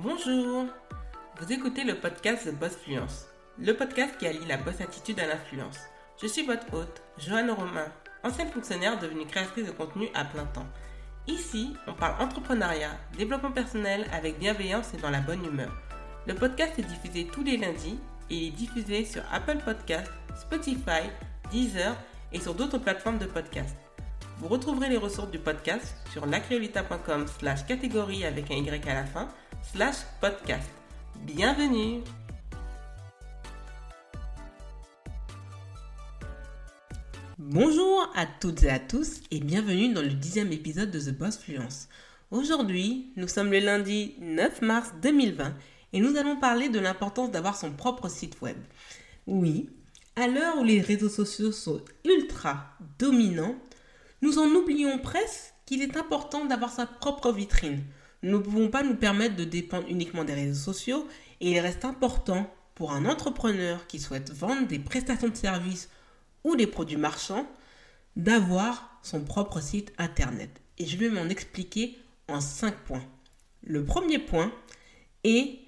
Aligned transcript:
Bonjour 0.00 0.66
Vous 1.40 1.52
écoutez 1.52 1.82
le 1.82 1.96
podcast 1.96 2.48
The 2.48 2.54
Boss 2.54 2.76
Fluence, 2.76 3.26
le 3.58 3.72
podcast 3.72 4.16
qui 4.16 4.28
allie 4.28 4.46
la 4.46 4.56
boss 4.56 4.80
attitude 4.80 5.18
à 5.18 5.26
l'influence. 5.26 5.76
Je 6.22 6.28
suis 6.28 6.46
votre 6.46 6.72
hôte, 6.72 7.02
Joanne 7.18 7.50
Romain, 7.50 7.88
ancienne 8.22 8.52
fonctionnaire 8.52 9.00
devenue 9.00 9.26
créatrice 9.26 9.66
de 9.66 9.72
contenu 9.72 10.08
à 10.14 10.24
plein 10.24 10.44
temps. 10.44 10.68
Ici, 11.26 11.74
on 11.88 11.94
parle 11.94 12.22
entrepreneuriat, 12.22 12.92
développement 13.16 13.50
personnel 13.50 14.06
avec 14.12 14.38
bienveillance 14.38 14.94
et 14.94 14.98
dans 14.98 15.10
la 15.10 15.20
bonne 15.20 15.44
humeur. 15.44 15.76
Le 16.28 16.34
podcast 16.36 16.78
est 16.78 16.82
diffusé 16.82 17.24
tous 17.24 17.42
les 17.42 17.56
lundis 17.56 17.98
et 18.30 18.46
est 18.46 18.52
diffusé 18.52 19.04
sur 19.04 19.22
Apple 19.32 19.58
Podcasts, 19.64 20.12
Spotify, 20.36 21.10
Deezer 21.50 21.96
et 22.32 22.38
sur 22.38 22.54
d'autres 22.54 22.78
plateformes 22.78 23.18
de 23.18 23.26
podcast. 23.26 23.74
Vous 24.36 24.46
retrouverez 24.46 24.90
les 24.90 24.96
ressources 24.96 25.32
du 25.32 25.40
podcast 25.40 25.96
sur 26.12 26.24
lacreolita.com 26.24 27.26
slash 27.40 27.66
catégorie 27.66 28.24
avec 28.24 28.48
un 28.52 28.54
Y 28.54 28.88
à 28.88 28.94
la 28.94 29.04
fin 29.04 29.28
slash 29.72 29.96
podcast. 30.20 30.68
Bienvenue 31.26 32.00
Bonjour 37.38 38.10
à 38.14 38.26
toutes 38.26 38.62
et 38.62 38.70
à 38.70 38.78
tous 38.78 39.20
et 39.30 39.40
bienvenue 39.40 39.92
dans 39.92 40.02
le 40.02 40.08
dixième 40.08 40.52
épisode 40.52 40.90
de 40.90 40.98
The 40.98 41.16
Boss 41.16 41.38
Fluence. 41.38 41.88
Aujourd'hui, 42.30 43.12
nous 43.16 43.28
sommes 43.28 43.50
le 43.50 43.58
lundi 43.58 44.14
9 44.20 44.62
mars 44.62 44.92
2020 45.02 45.54
et 45.92 46.00
nous 46.00 46.16
allons 46.16 46.36
parler 46.36 46.68
de 46.68 46.78
l'importance 46.78 47.30
d'avoir 47.30 47.56
son 47.56 47.72
propre 47.72 48.08
site 48.08 48.40
web. 48.40 48.56
Oui, 49.26 49.68
à 50.16 50.28
l'heure 50.28 50.58
où 50.58 50.64
les 50.64 50.80
réseaux 50.80 51.08
sociaux 51.08 51.52
sont 51.52 51.82
ultra 52.04 52.64
dominants, 52.98 53.56
nous 54.22 54.38
en 54.38 54.48
oublions 54.48 54.98
presque 54.98 55.52
qu'il 55.66 55.82
est 55.82 55.96
important 55.96 56.46
d'avoir 56.46 56.70
sa 56.70 56.86
propre 56.86 57.32
vitrine. 57.32 57.84
Nous 58.22 58.38
ne 58.38 58.42
pouvons 58.42 58.68
pas 58.68 58.82
nous 58.82 58.96
permettre 58.96 59.36
de 59.36 59.44
dépendre 59.44 59.86
uniquement 59.88 60.24
des 60.24 60.34
réseaux 60.34 60.72
sociaux 60.72 61.06
et 61.40 61.52
il 61.52 61.60
reste 61.60 61.84
important 61.84 62.52
pour 62.74 62.92
un 62.92 63.06
entrepreneur 63.06 63.86
qui 63.86 63.98
souhaite 63.98 64.32
vendre 64.32 64.66
des 64.66 64.78
prestations 64.78 65.28
de 65.28 65.36
services 65.36 65.88
ou 66.44 66.56
des 66.56 66.66
produits 66.66 66.96
marchands 66.96 67.46
d'avoir 68.16 68.98
son 69.02 69.22
propre 69.24 69.60
site 69.60 69.92
internet. 69.98 70.60
Et 70.78 70.86
je 70.86 70.96
vais 70.96 71.08
m'en 71.08 71.28
expliquer 71.28 71.96
en 72.28 72.40
cinq 72.40 72.74
points. 72.84 73.04
Le 73.62 73.84
premier 73.84 74.18
point 74.18 74.52
est 75.24 75.58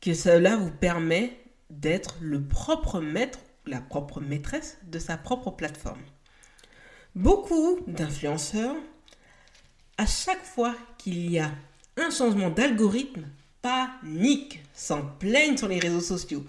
que 0.00 0.14
cela 0.14 0.56
vous 0.56 0.70
permet 0.70 1.36
d'être 1.70 2.16
le 2.20 2.42
propre 2.42 3.00
maître 3.00 3.40
ou 3.66 3.70
la 3.70 3.80
propre 3.80 4.20
maîtresse 4.20 4.78
de 4.84 4.98
sa 4.98 5.16
propre 5.16 5.50
plateforme. 5.50 6.02
Beaucoup 7.14 7.80
d'influenceurs, 7.86 8.76
à 9.98 10.06
chaque 10.06 10.44
fois 10.44 10.74
qu'il 10.96 11.30
y 11.30 11.38
a 11.38 11.50
un 11.96 12.10
changement 12.10 12.50
d'algorithme, 12.50 13.26
paniquent, 13.60 14.62
s'en 14.72 15.02
plaignent 15.18 15.56
sur 15.56 15.68
les 15.68 15.80
réseaux 15.80 16.00
sociaux, 16.00 16.44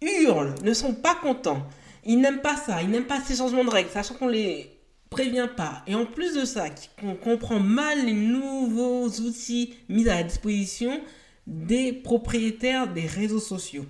hurlent, 0.00 0.54
ne 0.62 0.72
sont 0.72 0.94
pas 0.94 1.14
contents. 1.14 1.66
Ils 2.04 2.18
n'aiment 2.18 2.40
pas 2.40 2.56
ça, 2.56 2.82
ils 2.82 2.88
n'aiment 2.88 3.06
pas 3.06 3.20
ces 3.20 3.36
changements 3.36 3.64
de 3.64 3.70
règles, 3.70 3.90
sachant 3.90 4.14
qu'on 4.14 4.28
les 4.28 4.74
prévient 5.10 5.48
pas. 5.54 5.82
Et 5.86 5.94
en 5.94 6.06
plus 6.06 6.34
de 6.34 6.46
ça, 6.46 6.68
qu'on 6.98 7.14
comprend 7.14 7.60
mal 7.60 8.06
les 8.06 8.14
nouveaux 8.14 9.08
outils 9.08 9.74
mis 9.90 10.08
à 10.08 10.16
la 10.16 10.22
disposition 10.22 11.00
des 11.46 11.92
propriétaires 11.92 12.92
des 12.92 13.06
réseaux 13.06 13.40
sociaux. 13.40 13.86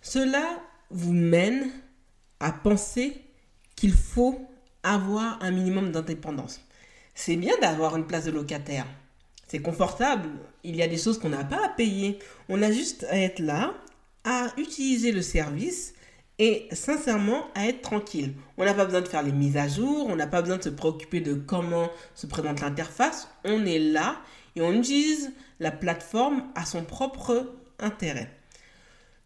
Cela 0.00 0.60
vous 0.90 1.12
mène 1.12 1.70
à 2.38 2.52
penser 2.52 3.20
qu'il 3.74 3.92
faut 3.92 4.46
avoir 4.82 5.42
un 5.42 5.50
minimum 5.50 5.90
d'indépendance. 5.90 6.60
C'est 7.14 7.36
bien 7.36 7.54
d'avoir 7.60 7.96
une 7.96 8.06
place 8.06 8.24
de 8.24 8.30
locataire. 8.30 8.86
C'est 9.48 9.60
confortable. 9.60 10.28
Il 10.64 10.76
y 10.76 10.82
a 10.82 10.88
des 10.88 10.96
choses 10.96 11.18
qu'on 11.18 11.28
n'a 11.28 11.44
pas 11.44 11.64
à 11.64 11.68
payer. 11.68 12.18
On 12.48 12.62
a 12.62 12.72
juste 12.72 13.04
à 13.10 13.18
être 13.18 13.38
là, 13.38 13.74
à 14.24 14.48
utiliser 14.56 15.12
le 15.12 15.22
service 15.22 15.94
et 16.38 16.68
sincèrement 16.72 17.46
à 17.54 17.66
être 17.66 17.82
tranquille. 17.82 18.34
On 18.56 18.64
n'a 18.64 18.74
pas 18.74 18.84
besoin 18.84 19.02
de 19.02 19.08
faire 19.08 19.22
les 19.22 19.32
mises 19.32 19.56
à 19.56 19.68
jour, 19.68 20.06
on 20.08 20.16
n'a 20.16 20.26
pas 20.26 20.40
besoin 20.40 20.56
de 20.56 20.62
se 20.62 20.70
préoccuper 20.70 21.20
de 21.20 21.34
comment 21.34 21.90
se 22.14 22.26
présente 22.26 22.60
l'interface. 22.60 23.28
On 23.44 23.66
est 23.66 23.78
là 23.78 24.16
et 24.56 24.62
on 24.62 24.72
utilise 24.72 25.32
la 25.60 25.70
plateforme 25.70 26.44
à 26.54 26.64
son 26.64 26.84
propre 26.84 27.54
intérêt. 27.78 28.30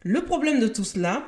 Le 0.03 0.25
problème 0.25 0.61
de 0.61 0.69
tout 0.69 0.84
cela, 0.84 1.27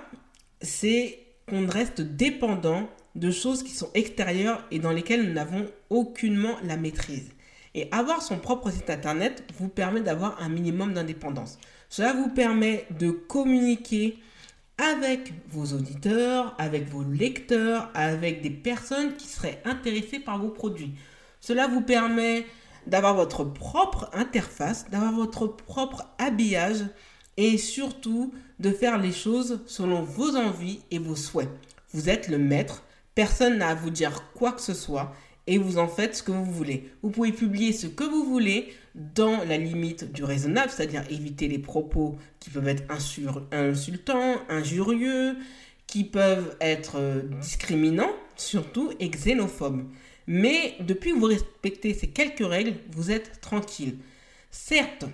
c'est 0.61 1.21
qu'on 1.49 1.67
reste 1.67 2.01
dépendant 2.01 2.89
de 3.15 3.31
choses 3.31 3.63
qui 3.63 3.73
sont 3.73 3.91
extérieures 3.95 4.65
et 4.71 4.79
dans 4.79 4.93
lesquelles 4.93 5.27
nous 5.27 5.33
n'avons 5.33 5.67
aucunement 5.91 6.57
la 6.63 6.77
maîtrise. 6.77 7.31
Et 7.75 7.89
avoir 7.93 8.23
son 8.23 8.39
propre 8.39 8.71
site 8.71 8.91
internet 8.91 9.45
vous 9.59 9.69
permet 9.69 10.01
d'avoir 10.01 10.41
un 10.43 10.49
minimum 10.49 10.95
d'indépendance. 10.95 11.59
Cela 11.89 12.13
vous 12.13 12.29
permet 12.29 12.87
de 12.99 13.11
communiquer 13.11 14.19
avec 14.79 15.33
vos 15.51 15.75
auditeurs, 15.75 16.55
avec 16.59 16.89
vos 16.89 17.03
lecteurs, 17.03 17.91
avec 17.95 18.43
des 18.43 18.51
personnes 18.51 19.15
qui 19.17 19.27
seraient 19.27 19.61
intéressées 19.65 20.21
par 20.21 20.39
vos 20.39 20.51
produits. 20.51 20.95
Cela 21.41 21.67
vous 21.67 21.81
permet 21.81 22.47
d'avoir 22.87 23.15
votre 23.15 23.45
propre 23.45 24.09
interface, 24.13 24.89
d'avoir 24.91 25.13
votre 25.13 25.47
propre 25.47 26.05
habillage 26.19 26.85
et 27.37 27.59
surtout 27.59 28.33
de 28.61 28.71
faire 28.71 28.99
les 28.99 29.13
choses 29.13 29.61
selon 29.67 30.03
vos 30.03 30.37
envies 30.37 30.81
et 30.91 30.99
vos 30.99 31.17
souhaits. 31.17 31.51
Vous 31.93 32.09
êtes 32.09 32.29
le 32.29 32.39
maître 32.39 32.83
Personne 33.19 33.59
n'a 33.59 33.71
à 33.71 33.75
vous 33.75 33.91
dire 33.91 34.31
quoi 34.33 34.53
que 34.53 34.61
ce 34.61 34.75
soit 34.75 35.13
et 35.49 35.59
vous 35.59 35.79
en 35.79 35.89
faites 35.89 36.15
ce 36.15 36.23
que 36.23 36.31
vous 36.31 36.45
voulez. 36.45 36.89
Vous 37.03 37.11
pouvez 37.11 37.33
publier 37.33 37.73
ce 37.73 37.89
que 37.89 38.05
vous 38.05 38.23
voulez 38.23 38.73
dans 38.95 39.43
la 39.43 39.57
limite 39.57 40.13
du 40.13 40.23
raisonnable, 40.23 40.71
c'est-à-dire 40.71 41.03
éviter 41.11 41.49
les 41.49 41.59
propos 41.59 42.17
qui 42.39 42.51
peuvent 42.51 42.69
être 42.69 42.85
insultants, 42.89 44.37
injurieux, 44.49 45.37
qui 45.89 46.05
peuvent 46.05 46.57
être 46.61 47.01
euh, 47.01 47.23
discriminants, 47.41 48.15
surtout, 48.37 48.93
et 49.01 49.09
xénophobes. 49.09 49.83
Mais 50.29 50.77
depuis 50.79 51.11
que 51.11 51.19
vous 51.19 51.27
respectez 51.27 51.95
ces 51.95 52.11
quelques 52.11 52.47
règles, 52.47 52.75
vous 52.93 53.11
êtes 53.11 53.41
tranquille. 53.41 53.97
Certes, 54.53 55.07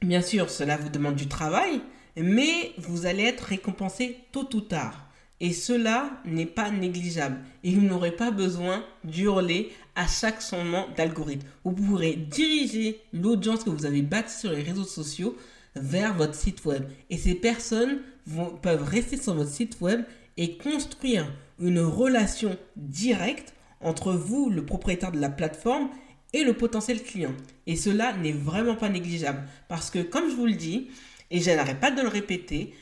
bien 0.00 0.22
sûr, 0.22 0.48
cela 0.48 0.76
vous 0.76 0.90
demande 0.90 1.16
du 1.16 1.26
travail, 1.26 1.80
mais 2.16 2.72
vous 2.78 3.04
allez 3.04 3.24
être 3.24 3.40
récompensé 3.46 4.16
tôt 4.30 4.48
ou 4.54 4.60
tard. 4.60 5.05
Et 5.40 5.52
cela 5.52 6.10
n'est 6.24 6.46
pas 6.46 6.70
négligeable. 6.70 7.38
Et 7.62 7.72
vous 7.72 7.82
n'aurez 7.82 8.12
pas 8.12 8.30
besoin 8.30 8.84
d'hurler 9.04 9.70
à 9.94 10.06
chaque 10.06 10.40
changement 10.40 10.86
d'algorithme. 10.96 11.46
Vous 11.64 11.72
pourrez 11.72 12.14
diriger 12.14 13.00
l'audience 13.12 13.64
que 13.64 13.70
vous 13.70 13.84
avez 13.84 14.02
bâtie 14.02 14.38
sur 14.38 14.50
les 14.50 14.62
réseaux 14.62 14.84
sociaux 14.84 15.36
vers 15.74 16.14
votre 16.14 16.34
site 16.34 16.64
web. 16.64 16.84
Et 17.10 17.18
ces 17.18 17.34
personnes 17.34 17.98
peuvent 18.62 18.88
rester 18.88 19.16
sur 19.16 19.34
votre 19.34 19.50
site 19.50 19.80
web 19.80 20.02
et 20.36 20.56
construire 20.56 21.30
une 21.60 21.80
relation 21.80 22.56
directe 22.76 23.52
entre 23.80 24.12
vous, 24.12 24.50
le 24.50 24.64
propriétaire 24.64 25.12
de 25.12 25.20
la 25.20 25.30
plateforme, 25.30 25.90
et 26.32 26.44
le 26.44 26.54
potentiel 26.54 27.02
client. 27.02 27.32
Et 27.66 27.76
cela 27.76 28.12
n'est 28.14 28.32
vraiment 28.32 28.74
pas 28.74 28.88
négligeable. 28.88 29.44
Parce 29.68 29.90
que, 29.90 30.00
comme 30.00 30.28
je 30.28 30.34
vous 30.34 30.46
le 30.46 30.54
dis, 30.54 30.88
et 31.30 31.40
je 31.40 31.50
n'arrête 31.50 31.80
pas 31.80 31.90
de 31.90 32.02
le 32.02 32.08
répéter, 32.08 32.74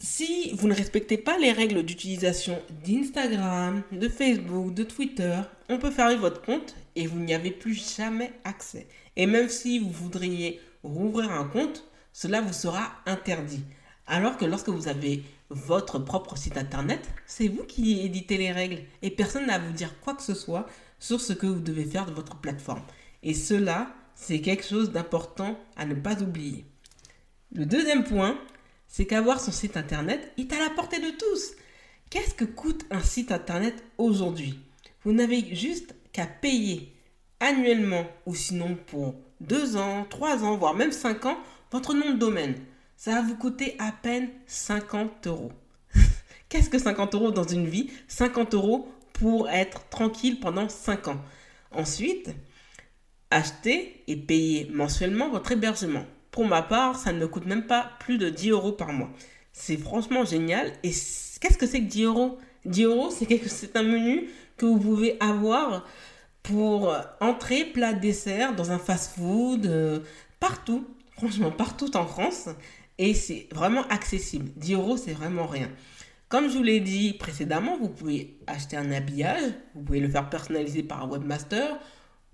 si 0.00 0.52
vous 0.54 0.66
ne 0.66 0.74
respectez 0.74 1.18
pas 1.18 1.36
les 1.38 1.52
règles 1.52 1.82
d'utilisation 1.82 2.58
d'Instagram, 2.84 3.82
de 3.92 4.08
Facebook, 4.08 4.72
de 4.72 4.82
Twitter, 4.82 5.40
on 5.68 5.78
peut 5.78 5.90
fermer 5.90 6.16
votre 6.16 6.40
compte 6.40 6.74
et 6.96 7.06
vous 7.06 7.20
n'y 7.20 7.34
avez 7.34 7.50
plus 7.50 7.74
jamais 7.74 8.32
accès. 8.44 8.88
Et 9.16 9.26
même 9.26 9.50
si 9.50 9.78
vous 9.78 9.90
voudriez 9.90 10.58
rouvrir 10.82 11.30
un 11.30 11.44
compte, 11.44 11.84
cela 12.14 12.40
vous 12.40 12.54
sera 12.54 12.92
interdit. 13.04 13.62
Alors 14.06 14.38
que 14.38 14.46
lorsque 14.46 14.70
vous 14.70 14.88
avez 14.88 15.22
votre 15.50 15.98
propre 15.98 16.36
site 16.36 16.56
internet, 16.56 17.06
c'est 17.26 17.48
vous 17.48 17.64
qui 17.64 18.00
éditez 18.00 18.38
les 18.38 18.52
règles 18.52 18.80
et 19.02 19.10
personne 19.10 19.46
n'a 19.46 19.56
à 19.56 19.58
vous 19.58 19.72
dire 19.72 20.00
quoi 20.00 20.14
que 20.14 20.22
ce 20.22 20.34
soit 20.34 20.66
sur 20.98 21.20
ce 21.20 21.34
que 21.34 21.46
vous 21.46 21.60
devez 21.60 21.84
faire 21.84 22.06
de 22.06 22.12
votre 22.12 22.36
plateforme. 22.36 22.82
Et 23.22 23.34
cela, 23.34 23.94
c'est 24.14 24.40
quelque 24.40 24.64
chose 24.64 24.92
d'important 24.92 25.60
à 25.76 25.84
ne 25.84 25.94
pas 25.94 26.22
oublier. 26.22 26.64
Le 27.52 27.66
deuxième 27.66 28.04
point, 28.04 28.38
c'est 28.90 29.06
qu'avoir 29.06 29.40
son 29.40 29.52
site 29.52 29.76
internet 29.76 30.32
est 30.36 30.52
à 30.52 30.58
la 30.58 30.68
portée 30.68 30.98
de 30.98 31.16
tous. 31.16 31.52
Qu'est-ce 32.10 32.34
que 32.34 32.44
coûte 32.44 32.84
un 32.90 33.00
site 33.00 33.30
internet 33.30 33.84
aujourd'hui? 33.98 34.58
Vous 35.04 35.12
n'avez 35.12 35.54
juste 35.54 35.94
qu'à 36.12 36.26
payer 36.26 36.92
annuellement 37.38 38.04
ou 38.26 38.34
sinon 38.34 38.76
pour 38.88 39.14
2 39.40 39.76
ans, 39.76 40.04
3 40.10 40.42
ans, 40.42 40.56
voire 40.56 40.74
même 40.74 40.90
5 40.90 41.24
ans, 41.26 41.38
votre 41.70 41.94
nom 41.94 42.10
de 42.10 42.18
domaine. 42.18 42.56
Ça 42.96 43.12
va 43.12 43.22
vous 43.22 43.36
coûter 43.36 43.76
à 43.78 43.92
peine 43.92 44.28
50 44.48 45.28
euros. 45.28 45.52
Qu'est-ce 46.48 46.68
que 46.68 46.78
50 46.78 47.14
euros 47.14 47.30
dans 47.30 47.46
une 47.46 47.68
vie? 47.68 47.90
50 48.08 48.54
euros 48.54 48.92
pour 49.12 49.48
être 49.48 49.88
tranquille 49.88 50.40
pendant 50.40 50.68
5 50.68 51.08
ans. 51.08 51.20
Ensuite, 51.70 52.30
achetez 53.30 54.02
et 54.08 54.16
payez 54.16 54.68
mensuellement 54.72 55.30
votre 55.30 55.52
hébergement. 55.52 56.04
Pour 56.30 56.46
ma 56.46 56.62
part, 56.62 56.96
ça 56.96 57.12
ne 57.12 57.26
coûte 57.26 57.46
même 57.46 57.66
pas 57.66 57.90
plus 58.00 58.18
de 58.18 58.28
10 58.28 58.50
euros 58.50 58.72
par 58.72 58.92
mois. 58.92 59.10
C'est 59.52 59.76
franchement 59.76 60.24
génial. 60.24 60.72
Et 60.82 60.90
qu'est-ce 60.90 61.58
que 61.58 61.66
c'est 61.66 61.80
que 61.80 61.88
10 61.88 62.04
euros? 62.04 62.38
10 62.64 62.84
euros, 62.84 63.10
c'est 63.10 63.76
un 63.76 63.82
menu 63.82 64.28
que 64.56 64.66
vous 64.66 64.78
pouvez 64.78 65.16
avoir 65.20 65.84
pour 66.42 66.94
entrée, 67.20 67.64
plat, 67.64 67.92
dessert, 67.92 68.54
dans 68.54 68.70
un 68.70 68.78
fast-food, 68.78 69.66
euh, 69.66 70.00
partout. 70.38 70.86
franchement 71.16 71.50
partout 71.50 71.96
en 71.96 72.06
France 72.06 72.48
et 73.00 73.14
c'est 73.14 73.48
vraiment 73.50 73.86
accessible. 73.88 74.50
10 74.56 74.74
euros, 74.74 74.96
c'est 74.98 75.12
vraiment 75.12 75.46
rien. 75.46 75.70
Comme 76.28 76.48
je 76.50 76.58
vous 76.58 76.62
l'ai 76.62 76.80
dit 76.80 77.14
précédemment, 77.14 77.78
vous 77.78 77.88
pouvez 77.88 78.36
acheter 78.46 78.76
un 78.76 78.92
habillage, 78.92 79.42
vous 79.74 79.82
pouvez 79.82 80.00
le 80.00 80.08
faire 80.08 80.28
personnaliser 80.28 80.82
par 80.82 81.02
un 81.02 81.08
webmaster, 81.08 81.78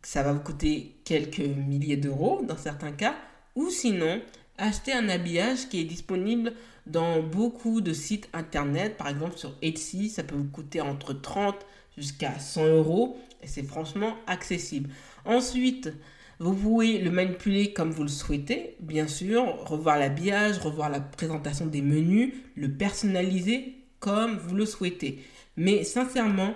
ça 0.02 0.24
va 0.24 0.32
vous 0.32 0.40
coûter 0.40 0.96
quelques 1.04 1.38
milliers 1.38 1.96
d'euros 1.96 2.42
dans 2.46 2.56
certains 2.56 2.90
cas, 2.90 3.14
ou 3.56 3.70
sinon 3.70 4.20
acheter 4.58 4.92
un 4.92 5.08
habillage 5.08 5.68
qui 5.68 5.80
est 5.80 5.84
disponible 5.84 6.52
dans 6.86 7.20
beaucoup 7.22 7.80
de 7.80 7.92
sites 7.92 8.28
internet, 8.32 8.96
par 8.96 9.08
exemple 9.08 9.36
sur 9.36 9.54
Etsy, 9.60 10.08
ça 10.08 10.22
peut 10.22 10.36
vous 10.36 10.44
coûter 10.44 10.80
entre 10.80 11.12
30 11.12 11.56
jusqu'à 11.96 12.38
100 12.38 12.66
euros 12.66 13.18
et 13.42 13.48
c'est 13.48 13.64
franchement 13.64 14.14
accessible. 14.26 14.90
Ensuite, 15.24 15.92
vous 16.38 16.54
pouvez 16.54 16.98
le 16.98 17.10
manipuler 17.10 17.72
comme 17.72 17.90
vous 17.90 18.02
le 18.02 18.08
souhaitez, 18.08 18.76
bien 18.80 19.08
sûr, 19.08 19.64
revoir 19.64 19.98
l'habillage, 19.98 20.58
revoir 20.58 20.90
la 20.90 21.00
présentation 21.00 21.66
des 21.66 21.82
menus, 21.82 22.34
le 22.54 22.70
personnaliser 22.70 23.74
comme 23.98 24.36
vous 24.36 24.54
le 24.54 24.66
souhaitez. 24.66 25.24
Mais 25.56 25.82
sincèrement, 25.82 26.54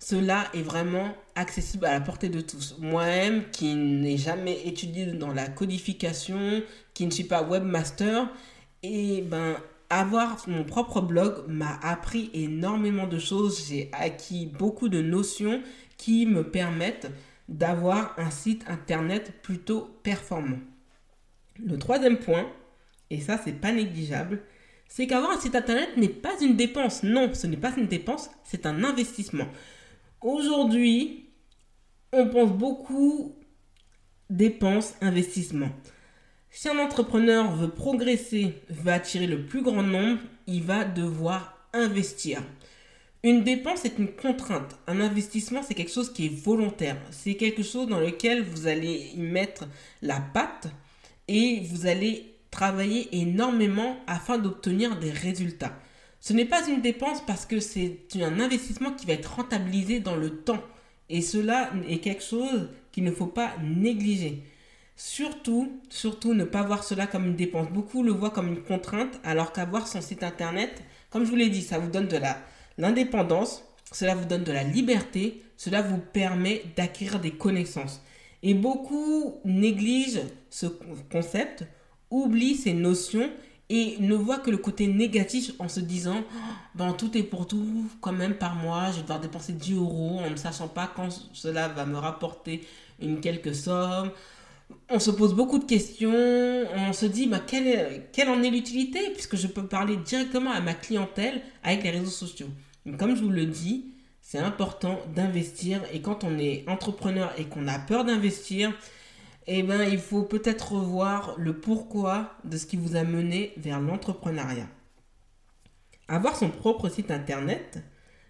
cela 0.00 0.48
est 0.54 0.62
vraiment 0.62 1.14
accessible 1.34 1.84
à 1.84 1.92
la 1.92 2.00
portée 2.00 2.30
de 2.30 2.40
tous. 2.40 2.74
Moi-même, 2.78 3.44
qui 3.50 3.74
n'ai 3.74 4.16
jamais 4.16 4.66
étudié 4.66 5.06
dans 5.06 5.32
la 5.32 5.46
codification, 5.46 6.62
qui 6.94 7.04
ne 7.04 7.10
suis 7.10 7.24
pas 7.24 7.42
webmaster, 7.42 8.28
et 8.82 9.20
ben 9.20 9.56
avoir 9.90 10.42
mon 10.48 10.64
propre 10.64 11.02
blog 11.02 11.44
m'a 11.48 11.78
appris 11.82 12.30
énormément 12.32 13.06
de 13.06 13.18
choses. 13.18 13.68
J'ai 13.68 13.90
acquis 13.92 14.46
beaucoup 14.46 14.88
de 14.88 15.02
notions 15.02 15.62
qui 15.98 16.24
me 16.24 16.44
permettent 16.44 17.10
d'avoir 17.48 18.14
un 18.18 18.30
site 18.30 18.64
internet 18.68 19.42
plutôt 19.42 19.98
performant. 20.02 20.60
Le 21.62 21.76
troisième 21.78 22.18
point, 22.18 22.50
et 23.10 23.20
ça 23.20 23.38
c'est 23.44 23.52
pas 23.52 23.72
négligeable, 23.72 24.40
c'est 24.88 25.06
qu'avoir 25.06 25.32
un 25.32 25.40
site 25.40 25.56
internet 25.56 25.90
n'est 25.98 26.08
pas 26.08 26.40
une 26.40 26.56
dépense. 26.56 27.02
Non, 27.02 27.34
ce 27.34 27.46
n'est 27.46 27.58
pas 27.58 27.76
une 27.76 27.86
dépense, 27.86 28.30
c'est 28.44 28.64
un 28.64 28.82
investissement. 28.82 29.46
Aujourd'hui, 30.20 31.30
on 32.12 32.28
pense 32.28 32.52
beaucoup 32.52 33.36
dépenses, 34.28 34.94
investissement. 35.00 35.70
Si 36.50 36.68
un 36.68 36.78
entrepreneur 36.78 37.50
veut 37.56 37.70
progresser, 37.70 38.54
veut 38.68 38.92
attirer 38.92 39.26
le 39.26 39.46
plus 39.46 39.62
grand 39.62 39.82
nombre, 39.82 40.20
il 40.46 40.62
va 40.62 40.84
devoir 40.84 41.66
investir. 41.72 42.42
Une 43.22 43.44
dépense 43.44 43.86
est 43.86 43.98
une 43.98 44.12
contrainte. 44.12 44.78
Un 44.86 45.00
investissement, 45.00 45.62
c'est 45.62 45.74
quelque 45.74 45.92
chose 45.92 46.12
qui 46.12 46.26
est 46.26 46.44
volontaire. 46.44 46.98
C'est 47.10 47.36
quelque 47.36 47.62
chose 47.62 47.88
dans 47.88 48.00
lequel 48.00 48.42
vous 48.42 48.66
allez 48.66 49.12
y 49.14 49.20
mettre 49.20 49.68
la 50.02 50.20
patte 50.20 50.68
et 51.28 51.60
vous 51.70 51.86
allez 51.86 52.34
travailler 52.50 53.08
énormément 53.12 53.96
afin 54.06 54.36
d'obtenir 54.36 54.98
des 54.98 55.12
résultats. 55.12 55.78
Ce 56.20 56.34
n'est 56.34 56.44
pas 56.44 56.68
une 56.68 56.82
dépense 56.82 57.24
parce 57.26 57.46
que 57.46 57.60
c'est 57.60 57.98
un 58.16 58.40
investissement 58.40 58.92
qui 58.92 59.06
va 59.06 59.14
être 59.14 59.36
rentabilisé 59.36 60.00
dans 60.00 60.16
le 60.16 60.36
temps. 60.42 60.62
Et 61.08 61.22
cela 61.22 61.70
est 61.88 61.98
quelque 61.98 62.22
chose 62.22 62.68
qu'il 62.92 63.04
ne 63.04 63.10
faut 63.10 63.26
pas 63.26 63.54
négliger. 63.62 64.44
Surtout, 64.96 65.80
surtout 65.88 66.34
ne 66.34 66.44
pas 66.44 66.62
voir 66.62 66.84
cela 66.84 67.06
comme 67.06 67.24
une 67.24 67.36
dépense. 67.36 67.70
Beaucoup 67.70 68.02
le 68.02 68.12
voient 68.12 68.30
comme 68.30 68.48
une 68.48 68.62
contrainte, 68.62 69.18
alors 69.24 69.52
qu'avoir 69.52 69.88
son 69.88 70.02
site 70.02 70.22
internet, 70.22 70.82
comme 71.08 71.24
je 71.24 71.30
vous 71.30 71.36
l'ai 71.36 71.48
dit, 71.48 71.62
ça 71.62 71.78
vous 71.78 71.90
donne 71.90 72.06
de 72.06 72.18
l'indépendance, 72.76 73.64
cela 73.90 74.14
vous 74.14 74.26
donne 74.26 74.44
de 74.44 74.52
la 74.52 74.62
liberté, 74.62 75.42
cela 75.56 75.80
vous 75.80 75.98
permet 75.98 76.62
d'acquérir 76.76 77.18
des 77.18 77.32
connaissances. 77.32 78.02
Et 78.42 78.52
beaucoup 78.52 79.40
négligent 79.44 80.20
ce 80.50 80.66
concept, 81.10 81.64
oublient 82.10 82.56
ces 82.56 82.74
notions 82.74 83.30
et 83.70 83.96
ne 84.00 84.14
voient 84.14 84.38
que 84.38 84.50
le 84.50 84.58
côté 84.58 84.88
négatif 84.88 85.52
en 85.58 85.68
se 85.68 85.80
disant 85.80 86.22
bon 86.74 86.92
tout 86.92 87.16
est 87.16 87.22
pour 87.22 87.46
tout 87.46 87.86
quand 88.00 88.12
même 88.12 88.34
par 88.34 88.56
mois 88.56 88.90
je 88.90 88.96
vais 88.96 89.02
devoir 89.02 89.20
dépenser 89.20 89.52
10 89.52 89.74
euros 89.74 90.18
en 90.18 90.28
ne 90.28 90.36
sachant 90.36 90.68
pas 90.68 90.90
quand 90.94 91.08
cela 91.32 91.68
va 91.68 91.86
me 91.86 91.96
rapporter 91.96 92.66
une 93.00 93.20
quelque 93.20 93.54
somme. 93.54 94.10
On 94.88 94.98
se 94.98 95.10
pose 95.10 95.34
beaucoup 95.34 95.58
de 95.58 95.64
questions 95.64 96.12
on 96.12 96.92
se 96.92 97.06
dit 97.06 97.26
bah, 97.26 97.40
quelle, 97.44 98.04
quelle 98.12 98.28
en 98.28 98.42
est 98.42 98.50
l'utilité 98.50 99.00
puisque 99.14 99.36
je 99.36 99.46
peux 99.46 99.66
parler 99.66 99.96
directement 99.96 100.50
à 100.50 100.60
ma 100.60 100.74
clientèle 100.74 101.40
avec 101.62 101.82
les 101.84 101.90
réseaux 101.90 102.10
sociaux. 102.10 102.48
Comme 102.98 103.16
je 103.16 103.22
vous 103.22 103.30
le 103.30 103.46
dis, 103.46 103.86
c'est 104.20 104.38
important 104.38 105.00
d'investir. 105.14 105.82
Et 105.92 106.00
quand 106.00 106.24
on 106.24 106.38
est 106.38 106.64
entrepreneur 106.68 107.32
et 107.36 107.44
qu'on 107.44 107.66
a 107.66 107.78
peur 107.78 108.04
d'investir, 108.04 108.72
eh 109.52 109.64
ben, 109.64 109.82
il 109.82 109.98
faut 109.98 110.22
peut-être 110.22 110.72
revoir 110.72 111.34
le 111.36 111.58
pourquoi 111.58 112.36
de 112.44 112.56
ce 112.56 112.66
qui 112.66 112.76
vous 112.76 112.94
a 112.94 113.02
mené 113.02 113.52
vers 113.56 113.80
l'entrepreneuriat. 113.80 114.68
Avoir 116.06 116.36
son 116.36 116.50
propre 116.50 116.88
site 116.88 117.10
internet 117.10 117.82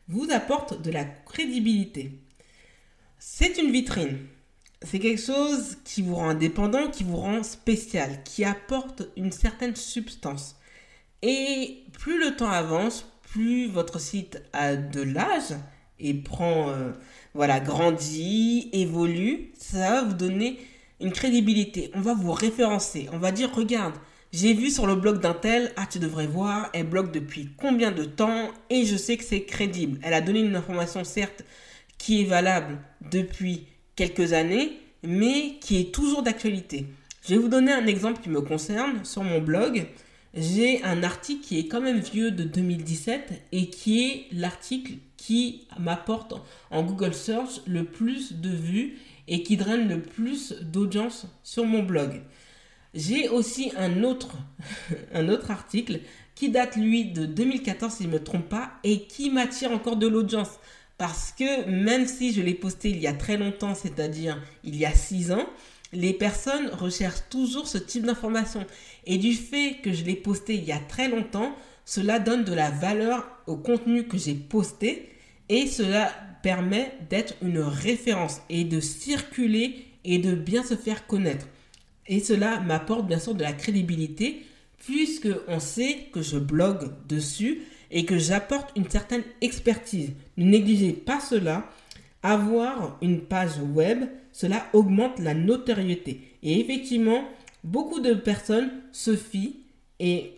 vous 0.09 0.31
apporte 0.31 0.81
de 0.81 0.91
la 0.91 1.05
crédibilité. 1.05 2.19
C'est 3.19 3.59
une 3.59 3.71
vitrine. 3.71 4.19
C'est 4.83 4.99
quelque 4.99 5.21
chose 5.21 5.77
qui 5.85 6.01
vous 6.01 6.15
rend 6.15 6.31
indépendant, 6.31 6.89
qui 6.89 7.05
vous 7.05 7.19
rend 7.19 7.43
spécial, 7.43 8.23
qui 8.25 8.47
apporte 8.47 9.03
une 9.17 9.31
certaine 9.31 9.77
substance. 9.77 10.57
Et 11.21 11.85
plus 11.93 12.19
le 12.19 12.35
temps 12.35 12.51
avance, 12.51 13.05
plus 13.31 13.69
votre 13.69 14.01
site 14.01 14.43
a 14.55 14.75
de 14.77 15.03
l'âge 15.03 15.55
et 15.99 16.15
prend, 16.15 16.71
euh, 16.71 16.93
voilà, 17.35 17.61
grandit, 17.61 18.71
évolue, 18.73 19.53
ça 19.59 19.79
va 19.79 20.03
vous 20.05 20.15
donner 20.15 20.59
une 21.01 21.13
crédibilité. 21.13 21.91
On 21.95 22.01
va 22.01 22.15
vous 22.15 22.33
référencer. 22.33 23.09
On 23.13 23.19
va 23.19 23.33
dire, 23.33 23.55
regarde, 23.55 23.95
j'ai 24.33 24.55
vu 24.55 24.71
sur 24.71 24.87
le 24.87 24.95
blog 24.95 25.21
d'un 25.21 25.35
tel, 25.35 25.73
ah 25.77 25.87
tu 25.91 25.99
devrais 25.99 26.27
voir, 26.27 26.71
elle 26.73 26.89
blogue 26.89 27.11
depuis 27.11 27.51
combien 27.57 27.91
de 27.91 28.05
temps 28.05 28.49
et 28.69 28.85
je 28.85 28.97
sais 28.97 29.17
que 29.17 29.25
c'est 29.25 29.43
crédible. 29.43 29.99
Elle 30.03 30.15
a 30.15 30.21
donné 30.21 30.41
une 30.41 30.57
information 30.57 31.05
certes 31.05 31.45
qui 31.99 32.23
est 32.23 32.25
valable 32.25 32.79
depuis 33.11 33.67
quelques 33.97 34.33
années, 34.33 34.79
mais 35.03 35.57
qui 35.61 35.81
est 35.81 35.95
toujours 35.95 36.23
d'actualité. 36.23 36.87
Je 37.27 37.35
vais 37.35 37.41
vous 37.41 37.49
donner 37.49 37.73
un 37.73 37.87
exemple 37.87 38.23
qui 38.23 38.29
me 38.31 38.41
concerne 38.41 39.05
sur 39.05 39.23
mon 39.25 39.41
blog 39.41 39.87
j'ai 40.35 40.83
un 40.85 41.03
article 41.03 41.41
qui 41.43 41.59
est 41.59 41.67
quand 41.67 41.81
même 41.81 41.99
vieux 41.99 42.31
de 42.31 42.45
2017 42.45 43.43
et 43.53 43.69
qui 43.69 44.05
est 44.05 44.27
l'article 44.33 44.95
qui 45.21 45.67
m'apporte 45.79 46.33
en 46.71 46.83
Google 46.83 47.13
Search 47.13 47.61
le 47.67 47.85
plus 47.85 48.33
de 48.33 48.49
vues 48.49 48.99
et 49.29 49.43
qui 49.43 49.59
draine 49.59 49.87
le 49.87 50.01
plus 50.01 50.55
d'audience 50.63 51.27
sur 51.45 51.67
mon 51.67 51.83
blog. 51.83 52.23
J'ai 52.95 53.29
aussi 53.29 53.71
un 53.77 54.03
autre, 54.03 54.39
article 55.51 56.01
qui 56.35 56.49
date 56.49 56.77
lui 56.77 57.05
de 57.05 57.27
2014 57.27 57.93
si 57.93 58.05
je 58.05 58.09
ne 58.09 58.15
me 58.15 58.25
trompe 58.25 58.49
pas 58.49 58.73
et 58.83 59.03
qui 59.03 59.29
m'attire 59.29 59.73
encore 59.73 59.97
de 59.97 60.07
l'audience 60.07 60.59
parce 60.97 61.33
que 61.33 61.69
même 61.69 62.07
si 62.07 62.33
je 62.33 62.41
l'ai 62.41 62.55
posté 62.55 62.89
il 62.89 62.99
y 62.99 63.07
a 63.07 63.13
très 63.13 63.37
longtemps, 63.37 63.75
c'est-à-dire 63.75 64.43
il 64.65 64.75
y 64.75 64.87
a 64.87 64.95
6 64.95 65.33
ans, 65.33 65.47
les 65.93 66.15
personnes 66.15 66.69
recherchent 66.69 67.29
toujours 67.29 67.69
ce 67.69 67.77
type 67.77 68.07
d'information. 68.07 68.67
Et 69.05 69.19
du 69.19 69.35
fait 69.35 69.83
que 69.83 69.93
je 69.93 70.03
l'ai 70.03 70.17
posté 70.17 70.55
il 70.55 70.65
y 70.65 70.73
a 70.73 70.79
très 70.79 71.09
longtemps, 71.09 71.55
cela 71.85 72.19
donne 72.19 72.45
de 72.45 72.55
la 72.55 72.71
valeur 72.71 73.29
au 73.51 73.57
contenu 73.57 74.05
que 74.05 74.17
j'ai 74.17 74.35
posté 74.35 75.11
et 75.49 75.67
cela 75.67 76.13
permet 76.43 76.93
d'être 77.11 77.35
une 77.43 77.59
référence 77.59 78.41
et 78.49 78.65
de 78.65 78.81
circuler 78.81 79.87
et 80.05 80.19
de 80.19 80.35
bien 80.35 80.63
se 80.63 80.75
faire 80.75 81.07
connaître. 81.07 81.47
Et 82.07 82.21
cela 82.21 82.61
m'apporte 82.61 83.07
bien 83.07 83.19
sûr 83.19 83.35
de 83.35 83.43
la 83.43 83.53
crédibilité 83.53 84.43
puisque 84.79 85.29
on 85.49 85.61
sait 85.61 86.07
que 86.13 86.23
je 86.23 86.39
blogue 86.39 86.93
dessus 87.09 87.63
et 87.91 88.05
que 88.05 88.19
j'apporte 88.19 88.71
une 88.77 88.89
certaine 88.89 89.25
expertise. 89.41 90.13
Ne 90.37 90.47
négligez 90.47 90.93
pas 90.93 91.21
cela. 91.21 91.69
Avoir 92.23 92.99
une 93.01 93.23
page 93.23 93.59
web, 93.75 94.05
cela 94.33 94.67
augmente 94.73 95.19
la 95.19 95.35
notoriété. 95.35 96.21
Et 96.43 96.61
effectivement, 96.61 97.25
beaucoup 97.65 98.01
de 98.01 98.15
personnes 98.15 98.71
se 98.93 99.17
fient 99.17 99.57
et 99.99 100.35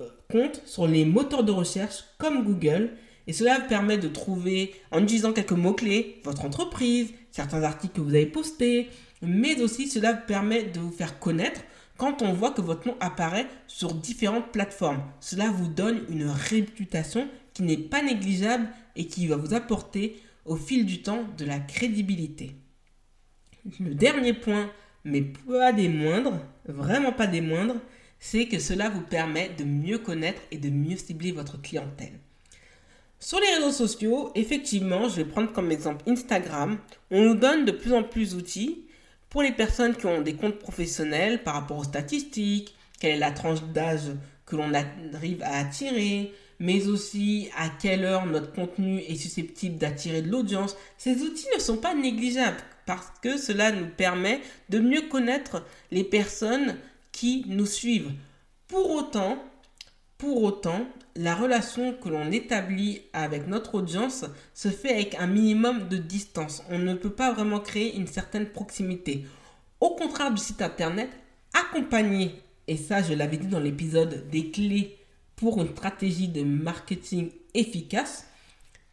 sur 0.64 0.86
les 0.86 1.04
moteurs 1.04 1.44
de 1.44 1.52
recherche 1.52 2.04
comme 2.18 2.44
Google. 2.44 2.90
Et 3.26 3.32
cela 3.32 3.60
permet 3.60 3.98
de 3.98 4.08
trouver, 4.08 4.74
en 4.90 5.02
utilisant 5.02 5.32
quelques 5.32 5.52
mots-clés, 5.52 6.20
votre 6.24 6.44
entreprise, 6.44 7.12
certains 7.30 7.62
articles 7.62 7.94
que 7.94 8.00
vous 8.00 8.14
avez 8.14 8.26
postés, 8.26 8.88
mais 9.22 9.60
aussi 9.62 9.88
cela 9.88 10.12
permet 10.12 10.64
de 10.64 10.80
vous 10.80 10.90
faire 10.90 11.18
connaître 11.18 11.60
quand 11.96 12.22
on 12.22 12.32
voit 12.32 12.50
que 12.50 12.60
votre 12.60 12.88
nom 12.88 12.96
apparaît 12.98 13.46
sur 13.68 13.94
différentes 13.94 14.50
plateformes. 14.50 15.02
Cela 15.20 15.50
vous 15.50 15.68
donne 15.68 16.00
une 16.08 16.26
réputation 16.26 17.28
qui 17.54 17.62
n'est 17.62 17.76
pas 17.76 18.02
négligeable 18.02 18.68
et 18.96 19.06
qui 19.06 19.26
va 19.28 19.36
vous 19.36 19.54
apporter 19.54 20.20
au 20.44 20.56
fil 20.56 20.84
du 20.84 21.02
temps 21.02 21.24
de 21.38 21.44
la 21.44 21.60
crédibilité. 21.60 22.56
Le 23.78 23.94
dernier 23.94 24.32
point, 24.32 24.68
mais 25.04 25.22
pas 25.22 25.72
des 25.72 25.88
moindres, 25.88 26.40
vraiment 26.66 27.12
pas 27.12 27.28
des 27.28 27.40
moindres, 27.40 27.76
c'est 28.24 28.46
que 28.46 28.60
cela 28.60 28.88
vous 28.88 29.00
permet 29.00 29.50
de 29.58 29.64
mieux 29.64 29.98
connaître 29.98 30.40
et 30.52 30.56
de 30.56 30.70
mieux 30.70 30.96
cibler 30.96 31.32
votre 31.32 31.60
clientèle. 31.60 32.12
Sur 33.18 33.40
les 33.40 33.56
réseaux 33.56 33.72
sociaux, 33.72 34.30
effectivement, 34.36 35.08
je 35.08 35.16
vais 35.16 35.24
prendre 35.24 35.52
comme 35.52 35.72
exemple 35.72 36.08
Instagram. 36.08 36.78
On 37.10 37.20
nous 37.20 37.34
donne 37.34 37.64
de 37.64 37.72
plus 37.72 37.92
en 37.92 38.04
plus 38.04 38.30
d'outils 38.30 38.84
pour 39.28 39.42
les 39.42 39.50
personnes 39.50 39.96
qui 39.96 40.06
ont 40.06 40.20
des 40.20 40.34
comptes 40.34 40.60
professionnels 40.60 41.42
par 41.42 41.54
rapport 41.54 41.78
aux 41.78 41.84
statistiques, 41.84 42.76
quelle 43.00 43.16
est 43.16 43.18
la 43.18 43.32
tranche 43.32 43.64
d'âge 43.74 44.12
que 44.46 44.54
l'on 44.54 44.72
arrive 44.72 45.42
à 45.42 45.58
attirer, 45.58 46.32
mais 46.60 46.86
aussi 46.86 47.48
à 47.56 47.70
quelle 47.70 48.04
heure 48.04 48.26
notre 48.26 48.52
contenu 48.52 49.00
est 49.00 49.16
susceptible 49.16 49.78
d'attirer 49.78 50.22
de 50.22 50.30
l'audience. 50.30 50.76
Ces 50.96 51.22
outils 51.22 51.48
ne 51.56 51.60
sont 51.60 51.78
pas 51.78 51.96
négligeables 51.96 52.62
parce 52.86 53.10
que 53.20 53.36
cela 53.36 53.72
nous 53.72 53.88
permet 53.88 54.40
de 54.68 54.78
mieux 54.78 55.08
connaître 55.08 55.64
les 55.90 56.04
personnes 56.04 56.76
qui 57.22 57.44
nous 57.46 57.66
suivent. 57.66 58.10
Pour 58.66 58.90
autant, 58.90 59.38
pour 60.18 60.42
autant, 60.42 60.88
la 61.14 61.36
relation 61.36 61.94
que 61.94 62.08
l'on 62.08 62.32
établit 62.32 63.02
avec 63.12 63.46
notre 63.46 63.76
audience 63.76 64.24
se 64.54 64.66
fait 64.70 64.92
avec 64.92 65.14
un 65.14 65.28
minimum 65.28 65.86
de 65.86 65.98
distance. 65.98 66.64
On 66.68 66.80
ne 66.80 66.94
peut 66.94 67.12
pas 67.12 67.32
vraiment 67.32 67.60
créer 67.60 67.94
une 67.94 68.08
certaine 68.08 68.46
proximité. 68.46 69.24
Au 69.78 69.90
contraire 69.90 70.32
du 70.32 70.42
site 70.42 70.62
internet, 70.62 71.10
accompagné, 71.54 72.42
et 72.66 72.76
ça 72.76 73.04
je 73.04 73.14
l'avais 73.14 73.36
dit 73.36 73.46
dans 73.46 73.60
l'épisode 73.60 74.28
des 74.28 74.50
clés 74.50 74.98
pour 75.36 75.62
une 75.62 75.70
stratégie 75.70 76.26
de 76.26 76.42
marketing 76.42 77.30
efficace, 77.54 78.26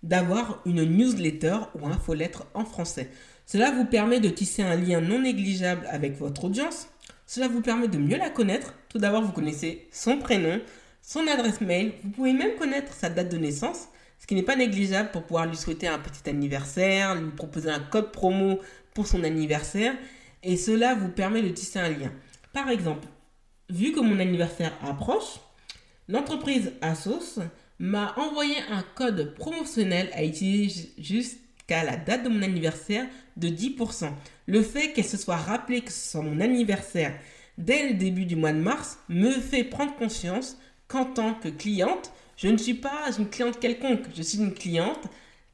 d'avoir 0.03 0.61
une 0.67 0.83
newsletter 0.83 1.57
ou 1.73 1.87
infolettre 1.87 2.45
en 2.53 2.63
français. 2.63 3.09
Cela 3.47 3.71
vous 3.71 3.85
permet 3.85 4.19
de 4.19 4.29
tisser 4.29 4.61
un 4.61 4.75
lien 4.75 5.01
non 5.01 5.23
négligeable 5.23 5.87
avec 5.89 6.15
votre 6.19 6.43
audience. 6.43 6.89
Cela 7.29 7.47
vous 7.47 7.61
permet 7.61 7.87
de 7.87 7.99
mieux 7.99 8.17
la 8.17 8.31
connaître. 8.31 8.73
Tout 8.89 8.97
d'abord, 8.97 9.21
vous 9.21 9.31
connaissez 9.31 9.87
son 9.91 10.17
prénom, 10.17 10.59
son 11.03 11.27
adresse 11.27 11.61
mail. 11.61 11.93
Vous 12.03 12.09
pouvez 12.09 12.33
même 12.33 12.55
connaître 12.55 12.91
sa 12.91 13.07
date 13.07 13.29
de 13.29 13.37
naissance, 13.37 13.87
ce 14.17 14.25
qui 14.25 14.33
n'est 14.33 14.41
pas 14.41 14.55
négligeable 14.55 15.11
pour 15.11 15.21
pouvoir 15.21 15.45
lui 15.45 15.55
souhaiter 15.55 15.87
un 15.87 15.99
petit 15.99 16.27
anniversaire, 16.27 17.13
lui 17.13 17.29
proposer 17.29 17.69
un 17.69 17.81
code 17.81 18.11
promo 18.11 18.57
pour 18.95 19.05
son 19.05 19.23
anniversaire. 19.23 19.93
Et 20.41 20.57
cela 20.57 20.95
vous 20.95 21.09
permet 21.09 21.43
de 21.43 21.49
tisser 21.49 21.77
un 21.77 21.89
lien. 21.89 22.11
Par 22.51 22.67
exemple, 22.67 23.07
vu 23.69 23.91
que 23.91 23.99
mon 23.99 24.19
anniversaire 24.19 24.73
approche, 24.83 25.39
l'entreprise 26.07 26.71
Asos 26.81 27.39
m'a 27.77 28.15
envoyé 28.17 28.55
un 28.71 28.81
code 28.95 29.35
promotionnel 29.35 30.09
à 30.15 30.23
utiliser 30.23 30.93
la 31.69 31.95
date 31.97 32.23
de 32.23 32.29
mon 32.29 32.41
anniversaire 32.41 33.05
de 33.37 33.49
10%. 33.49 34.09
Le 34.47 34.61
fait 34.61 34.91
qu'elle 34.91 35.05
se 35.05 35.17
soit 35.17 35.37
rappelé 35.37 35.81
que 35.81 35.91
ce 35.91 36.11
soit 36.11 36.21
mon 36.21 36.39
anniversaire 36.39 37.13
dès 37.57 37.89
le 37.89 37.93
début 37.95 38.25
du 38.25 38.35
mois 38.35 38.53
de 38.53 38.59
mars 38.59 38.97
me 39.09 39.31
fait 39.31 39.63
prendre 39.63 39.95
conscience 39.95 40.57
qu'en 40.87 41.05
tant 41.05 41.35
que 41.35 41.49
cliente, 41.49 42.11
je 42.37 42.47
ne 42.47 42.57
suis 42.57 42.73
pas 42.73 43.11
une 43.17 43.29
cliente 43.29 43.59
quelconque. 43.59 44.05
Je 44.15 44.23
suis 44.23 44.39
une 44.39 44.53
cliente 44.53 45.07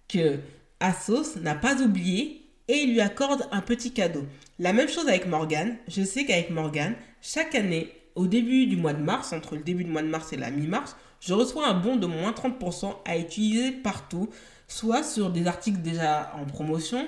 que 0.08 0.40
Asos 0.80 1.38
n'a 1.42 1.56
pas 1.56 1.82
oubliée 1.82 2.46
et 2.68 2.86
lui 2.86 3.02
accorde 3.02 3.48
un 3.52 3.62
petit 3.62 3.92
cadeau. 3.92 4.26
La 4.60 4.72
même 4.72 4.88
chose 4.88 5.08
avec 5.08 5.28
Morgan. 5.28 5.76
Je 5.88 6.04
sais 6.04 6.26
qu'avec 6.26 6.52
Morgan, 6.52 6.96
chaque 7.22 7.56
année, 7.56 7.92
au 8.16 8.28
début 8.28 8.66
du 8.66 8.78
mois 8.78 8.94
de 8.94 9.02
mars, 9.02 9.34
entre 9.34 9.56
le 9.56 9.62
début 9.62 9.84
du 9.84 9.92
mois 9.92 10.02
de 10.02 10.08
mars 10.08 10.34
et 10.34 10.38
la 10.38 10.50
mi-mars, 10.50 10.96
je 11.20 11.34
reçois 11.34 11.68
un 11.68 11.74
bon 11.74 11.96
de 11.96 12.08
moins 12.08 12.32
30% 12.32 12.96
à 13.06 13.18
utiliser 13.18 13.72
partout, 13.72 14.30
soit 14.68 15.04
sur 15.04 15.30
des 15.30 15.48
articles 15.48 15.82
déjà 15.82 16.34
en 16.40 16.46
promotion 16.46 17.08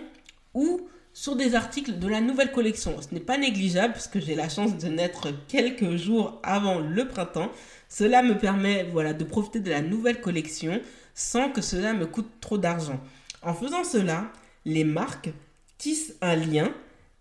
ou 0.53 0.87
sur 1.13 1.35
des 1.35 1.55
articles 1.55 1.97
de 1.97 2.07
la 2.07 2.21
nouvelle 2.21 2.51
collection. 2.51 2.95
Ce 3.01 3.13
n'est 3.13 3.19
pas 3.19 3.37
négligeable 3.37 3.93
parce 3.93 4.07
que 4.07 4.19
j'ai 4.19 4.35
la 4.35 4.49
chance 4.49 4.77
de 4.77 4.87
naître 4.87 5.29
quelques 5.47 5.95
jours 5.95 6.39
avant 6.43 6.79
le 6.79 7.07
printemps. 7.07 7.51
Cela 7.89 8.21
me 8.21 8.37
permet 8.37 8.83
voilà, 8.91 9.13
de 9.13 9.23
profiter 9.23 9.59
de 9.59 9.71
la 9.71 9.81
nouvelle 9.81 10.21
collection 10.21 10.79
sans 11.15 11.49
que 11.49 11.61
cela 11.61 11.93
me 11.93 12.05
coûte 12.05 12.29
trop 12.39 12.59
d'argent. 12.59 12.99
En 13.41 13.55
faisant 13.55 13.83
cela, 13.83 14.31
les 14.65 14.83
marques 14.83 15.31
tissent 15.79 16.13
un 16.21 16.35
lien, 16.35 16.71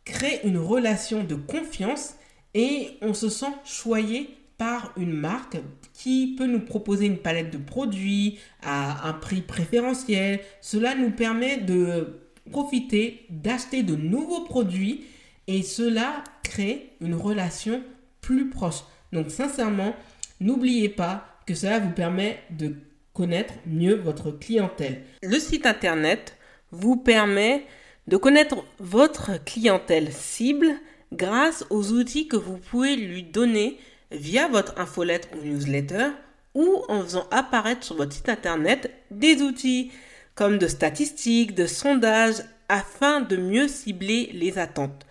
créent 0.05 0.43
une 0.45 0.59
relation 0.59 1.25
de 1.25 1.35
confiance 1.35 2.17
et 2.57 2.97
on 3.03 3.13
se 3.13 3.29
sent 3.29 3.53
choyé 3.67 4.31
par 4.57 4.95
une 4.97 5.13
marque 5.13 5.59
qui 5.93 6.35
peut 6.39 6.47
nous 6.47 6.61
proposer 6.61 7.05
une 7.05 7.19
palette 7.19 7.53
de 7.53 7.59
produits 7.59 8.39
à 8.63 9.07
un 9.07 9.13
prix 9.13 9.43
préférentiel. 9.43 10.41
Cela 10.63 10.95
nous 10.95 11.11
permet 11.11 11.59
de 11.59 12.19
profiter 12.51 13.27
d'acheter 13.29 13.83
de 13.83 13.95
nouveaux 13.95 14.45
produits 14.45 15.05
et 15.47 15.63
cela 15.63 16.25
crée 16.43 16.93
une 17.03 17.15
relation 17.15 17.83
plus 18.23 18.49
proche. 18.49 18.85
Donc 19.13 19.31
sincèrement, 19.31 19.95
n'oubliez 20.41 20.89
pas 20.89 21.27
que 21.47 21.55
cela 21.55 21.79
vous 21.79 21.93
permet 21.93 22.39
de 22.51 22.75
connaître 23.13 23.53
mieux 23.67 23.97
votre 23.97 24.31
clientèle. 24.31 25.03
Le 25.23 25.39
site 25.39 25.67
internet 25.67 26.39
vous 26.71 26.97
permet 26.97 27.67
de 28.07 28.17
connaître 28.17 28.65
votre 28.79 29.45
clientèle 29.45 30.11
cible 30.11 30.69
grâce 31.13 31.65
aux 31.71 31.93
outils 31.93 32.29
que 32.29 32.37
vous 32.37 32.59
pouvez 32.59 32.97
lui 32.97 33.23
donner 33.23 33.79
via 34.11 34.49
votre 34.49 34.79
infolettre 34.79 35.29
ou 35.37 35.45
newsletter 35.45 36.09
ou 36.55 36.85
en 36.89 37.03
faisant 37.03 37.27
apparaître 37.31 37.85
sur 37.85 37.97
votre 37.97 38.13
site 38.13 38.29
internet 38.29 38.91
des 39.11 39.43
outils 39.43 39.93
comme 40.35 40.59
de 40.59 40.69
statistiques, 40.69 41.55
de 41.55 41.67
sondages 41.67 42.43
afin 42.69 43.21
de 43.21 43.37
mieux 43.37 43.69
cibler 43.69 44.31
les 44.33 44.59
attentes. 44.59 45.07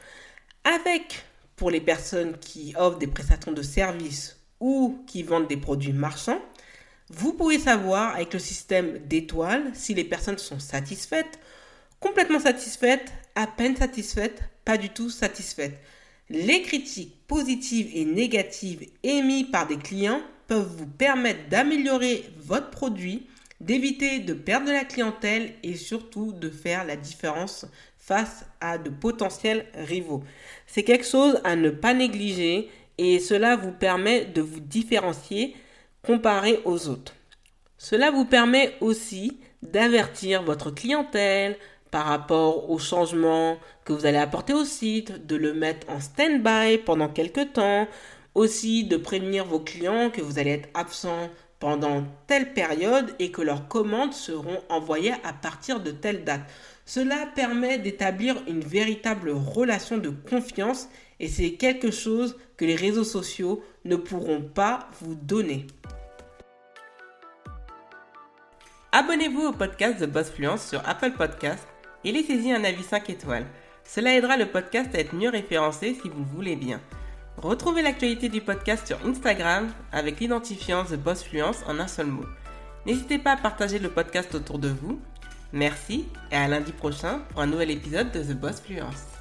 Avec, 0.64 1.26
pour 1.56 1.72
les 1.72 1.82
personnes 1.82 2.38
qui 2.38 2.74
offrent 2.78 2.98
des 2.98 3.08
prestations 3.08 3.52
de 3.52 3.62
services 3.62 4.40
ou 4.60 5.04
qui 5.08 5.24
vendent 5.24 5.48
des 5.48 5.58
produits 5.58 5.94
marchands, 5.94 6.42
vous 7.10 7.34
pouvez 7.34 7.60
savoir 7.60 8.16
avec 8.16 8.34
le 8.34 8.40
système 8.40 8.98
d'étoiles 9.00 9.72
si 9.74 9.94
les 9.94 10.04
personnes 10.04 10.40
sont 10.40 10.60
satisfaites, 10.60 11.40
complètement 12.00 12.40
satisfaites, 12.40 13.12
à 13.36 13.48
peine 13.48 13.76
satisfaites, 13.76 14.42
pas 14.66 14.78
du 14.78 14.90
tout 14.90 15.10
satisfaites. 15.10 15.80
Les 16.30 16.64
critiques 16.64 17.16
positives 17.28 17.92
et 17.94 18.04
négatives 18.04 18.90
émises 19.04 19.52
par 19.52 19.68
des 19.68 19.78
clients 19.78 20.22
peuvent 20.48 20.76
vous 20.78 20.88
permettre 20.88 21.48
d'améliorer 21.50 22.26
votre 22.40 22.72
produit, 22.72 23.28
d'éviter 23.62 24.20
de 24.20 24.34
perdre 24.34 24.68
de 24.68 24.72
la 24.72 24.84
clientèle 24.84 25.54
et 25.64 25.76
surtout 25.76 26.32
de 26.34 26.50
faire 26.50 26.84
la 26.84 26.96
différence 26.96 27.66
face 27.98 28.46
à 28.60 28.78
de 28.78 28.90
potentiels 28.90 29.66
rivaux. 29.76 30.24
C'est 30.68 30.84
quelque 30.84 31.08
chose 31.08 31.40
à 31.44 31.56
ne 31.56 31.70
pas 31.70 31.94
négliger 31.94 32.70
et 32.98 33.20
cela 33.20 33.56
vous 33.56 33.72
permet 33.72 34.26
de 34.26 34.42
vous 34.42 34.60
différencier 34.60 35.56
comparé 36.02 36.60
aux 36.66 36.88
autres. 36.88 37.16
Cela 37.78 38.12
vous 38.12 38.26
permet 38.26 38.74
aussi 38.80 39.40
d'avertir 39.62 40.44
votre 40.44 40.72
clientèle, 40.72 41.58
par 41.96 42.08
rapport 42.08 42.70
aux 42.70 42.78
changements 42.78 43.58
que 43.86 43.94
vous 43.94 44.06
allez 44.06 44.18
apporter 44.18 44.52
au 44.52 44.66
site, 44.66 45.26
de 45.28 45.38
le 45.38 45.54
mettre 45.54 45.90
en 45.90 46.02
stand-by 46.02 46.80
pendant 46.80 47.08
quelques 47.08 47.54
temps, 47.54 47.88
aussi 48.34 48.84
de 48.84 48.98
prévenir 48.98 49.46
vos 49.46 49.62
clients 49.62 50.10
que 50.10 50.20
vous 50.20 50.38
allez 50.38 50.52
être 50.52 50.68
absent 50.74 51.30
pendant 51.62 52.04
telle 52.28 52.52
période 52.52 53.16
et 53.18 53.32
que 53.32 53.42
leurs 53.42 53.70
commandes 53.70 54.12
seront 54.12 54.62
envoyées 54.68 55.14
à 55.24 55.32
partir 55.32 55.80
de 55.80 55.92
telle 55.92 56.26
date. 56.26 56.42
Cela 56.86 57.28
permet 57.34 57.78
d'établir 57.78 58.36
une 58.46 58.60
véritable 58.60 59.32
relation 59.32 59.98
de 59.98 60.10
confiance 60.10 60.90
et 61.22 61.30
c'est 61.30 61.52
quelque 61.52 61.92
chose 61.92 62.36
que 62.58 62.66
les 62.66 62.76
réseaux 62.76 63.06
sociaux 63.06 63.64
ne 63.86 63.96
pourront 63.96 64.42
pas 64.42 64.90
vous 65.00 65.16
donner. 65.16 65.66
Abonnez-vous 68.92 69.48
au 69.48 69.54
podcast 69.54 70.02
de 70.02 70.06
Boss 70.08 70.30
Fluence 70.30 70.68
sur 70.68 70.82
Apple 70.86 71.12
Podcasts 71.12 71.68
et 72.06 72.12
laissez-y 72.12 72.52
un 72.54 72.64
avis 72.64 72.84
5 72.84 73.10
étoiles. 73.10 73.46
Cela 73.84 74.16
aidera 74.16 74.38
le 74.38 74.46
podcast 74.46 74.96
à 74.96 75.00
être 75.00 75.14
mieux 75.14 75.30
référencé 75.30 75.98
si 76.02 76.08
vous 76.08 76.20
le 76.20 76.36
voulez 76.36 76.56
bien. 76.56 76.80
Retrouvez 77.38 77.82
l'actualité 77.82 78.30
du 78.30 78.40
podcast 78.40 78.88
sur 78.88 78.98
Instagram 79.06 79.70
avec 79.92 80.20
l'identifiant 80.20 80.86
The 80.86 80.96
Boss 80.96 81.24
Fluence 81.24 81.64
en 81.68 81.80
un 81.80 81.88
seul 81.88 82.08
mot. 82.08 82.26
N'hésitez 82.86 83.18
pas 83.18 83.32
à 83.34 83.38
partager 83.38 83.80
le 83.80 83.90
podcast 83.90 84.34
autour 84.36 84.60
de 84.60 84.70
vous. 84.70 85.00
Merci 85.52 86.08
et 86.32 86.36
à 86.36 86.48
lundi 86.48 86.72
prochain 86.72 87.20
pour 87.30 87.42
un 87.42 87.48
nouvel 87.48 87.72
épisode 87.72 88.12
de 88.12 88.22
The 88.22 88.38
Boss 88.38 88.62
Fluence. 88.62 89.15